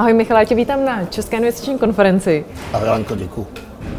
[0.00, 2.44] Ahoj Michal, já tě vítám na České investiční konferenci.
[2.72, 3.46] Ahoj Lenko, děkuji.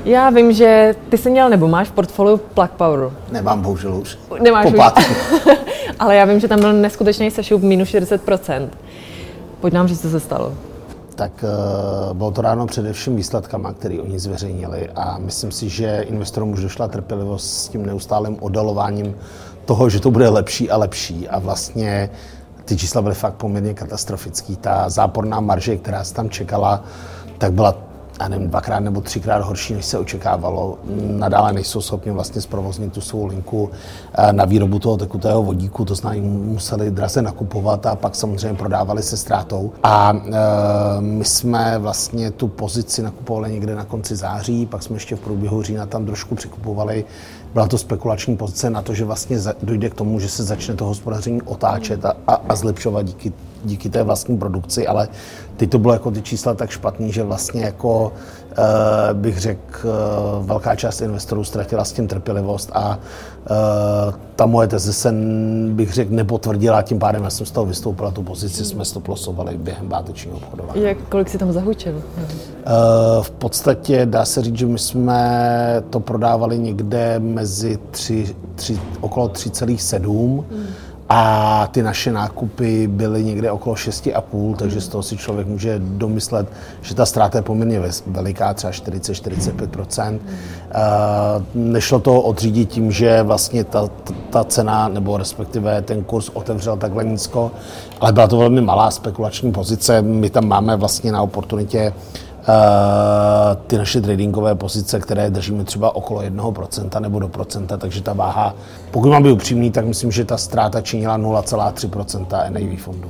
[0.06, 3.12] Já vím, že ty jsi měl nebo máš v portfoliu Plug Power.
[3.32, 4.18] Nemám bohužel už.
[4.40, 5.10] Nemáš po už.
[6.00, 8.70] Ale já vím, že tam byl neskutečný sešup minus 40%.
[9.60, 10.54] Pojď nám říct, co se stalo.
[11.16, 16.52] Tak uh, bylo to ráno především výsledkama, které oni zveřejnili a myslím si, že investorům
[16.54, 19.16] už došla trpělivost s tím neustálým oddalováním
[19.66, 22.10] toho, že to bude lepší a lepší a vlastně
[22.66, 24.56] ty čísla byly fakt poměrně katastrofický.
[24.56, 26.84] Ta záporná marže, která se tam čekala,
[27.38, 27.91] tak byla
[28.22, 30.78] já nevím, dvakrát nebo třikrát horší, než se očekávalo.
[31.08, 33.70] Nadále nejsou schopni vlastně zprovoznit tu svou linku
[34.14, 39.04] eh, na výrobu toho tekutého vodíku, to znamená, museli draze nakupovat a pak samozřejmě prodávali
[39.04, 39.72] se ztrátou.
[39.84, 45.16] A e, my jsme vlastně tu pozici nakupovali někde na konci září, pak jsme ještě
[45.16, 47.06] v průběhu října tam trošku přikupovali.
[47.54, 50.86] Byla to spekulační pozice na to, že vlastně dojde k tomu, že se začne to
[50.86, 55.08] hospodaření otáčet a, a, a zlepšovat díky díky té vlastní produkci, ale
[55.58, 58.14] teď to bylo jako ty čísla tak špatný, že vlastně jako
[58.58, 58.64] uh,
[59.14, 64.94] bych řekl, uh, velká část investorů ztratila s tím trpělivost a uh, ta moje teze
[64.94, 65.14] se,
[65.70, 69.88] bych řekl, nepotvrdila, tím pádem já jsem z toho vystoupila, tu pozici jsme stoplosovali během
[69.88, 70.82] bátečního obchodování.
[70.82, 72.04] Jak, kolik si tam zahučil?
[73.22, 79.28] V podstatě dá se říct, že my jsme to prodávali někde mezi tři, tři, okolo
[79.28, 80.68] 3,7 hmm
[81.14, 86.48] a ty naše nákupy byly někde okolo 6,5, takže z toho si člověk může domyslet,
[86.82, 90.20] že ta ztráta je poměrně veliká, třeba 40-45%.
[91.56, 93.90] Nešlo to odřídit tím, že vlastně ta,
[94.30, 97.52] ta cena, nebo respektive ten kurz otevřel takhle nízko,
[98.02, 100.02] ale byla to velmi malá spekulační pozice.
[100.02, 101.94] My tam máme vlastně na oportunitě
[102.31, 102.31] Eh,
[103.68, 108.56] ty naše tradingové pozice, které držíme třeba okolo 1% nebo do procenta, takže ta váha,
[108.92, 113.08] pokud mám být upřímný, tak myslím, že ta ztráta činila 0,3% NAV fondu.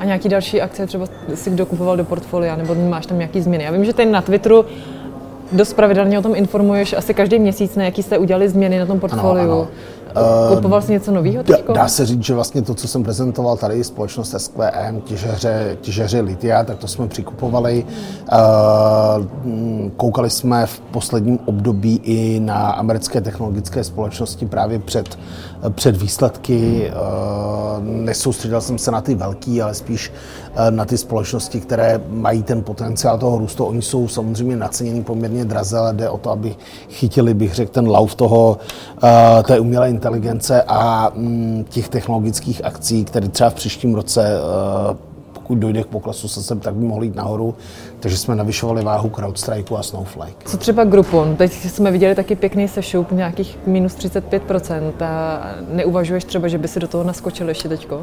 [0.00, 3.64] A nějaký další akce třeba si kdo kupoval do portfolia, nebo máš tam nějaký změny?
[3.64, 4.64] Já vím, že tady na Twitteru
[5.52, 9.00] dost pravidelně o tom informuješ asi každý měsíc, na jaký jste udělali změny na tom
[9.00, 9.52] portfoliu.
[9.52, 9.68] Ano, ano.
[10.54, 11.72] Kupoval jsi něco nového teďko?
[11.72, 16.64] Dá se říct, že vlastně to, co jsem prezentoval tady, společnost SQM, těžeře, těžeře litia,
[16.64, 17.86] tak to jsme přikupovali.
[19.96, 25.18] Koukali jsme v posledním období i na americké technologické společnosti právě před,
[25.70, 26.90] před výsledky.
[27.80, 30.12] Nesoustředil jsem se na ty velký, ale spíš
[30.70, 33.64] na ty společnosti, které mají ten potenciál toho růstu.
[33.64, 36.54] Oni jsou samozřejmě naceněni poměrně draze, ale jde o to, aby
[36.90, 38.58] chytili, bych řekl, ten lauf toho,
[39.46, 44.38] té umělé inteligence inteligence a mm, těch technologických akcí, které třeba v příštím roce
[44.92, 44.96] eh,
[45.32, 47.54] pokud dojde k poklesu se tak by mohly jít nahoru.
[48.00, 50.44] Takže jsme navyšovali váhu CrowdStrike a Snowflake.
[50.44, 51.36] Co třeba Groupon?
[51.36, 54.92] Teď jsme viděli taky pěkný sešup, nějakých minus 35%.
[55.00, 55.40] A
[55.72, 58.02] neuvažuješ třeba, že by si do toho naskočil ještě teďko?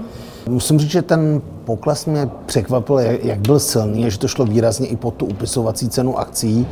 [0.49, 4.95] Musím říct, že ten pokles mě překvapil, jak byl silný, že to šlo výrazně i
[4.95, 6.67] pod tu upisovací cenu akcí.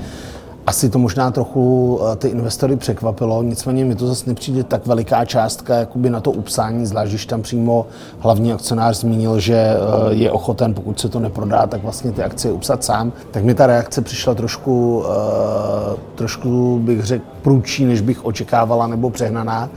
[0.68, 5.26] Asi to možná trochu eh, ty investory překvapilo, nicméně mi to zase nepřijde tak veliká
[5.26, 7.86] částka jakoby na to upsání, zvlášť když tam přímo
[8.20, 9.78] hlavní akcionář zmínil, že eh,
[10.10, 13.14] je ochoten, pokud se to neprodá, tak vlastně ty akcie upsat sám.
[13.32, 19.10] Tak mi ta reakce přišla trošku, eh, trošku bych řekl, průčí, než bych očekávala nebo
[19.10, 19.70] přehnaná.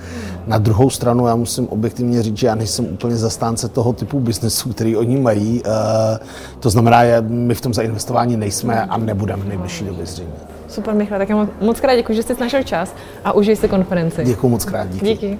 [0.47, 4.69] Na druhou stranu já musím objektivně říct, že já nejsem úplně zastánce toho typu biznesu,
[4.69, 5.63] který oni mají.
[6.61, 10.55] To znamená, my v tom zainvestování nejsme a nebudeme v nejbližší době zřejmě.
[10.75, 14.25] Super, Michal, tak já moc krát děkuji, že jste našel čas a užij si konferenci.
[14.25, 15.07] Děkuji moc krát, díky.
[15.07, 15.39] díky.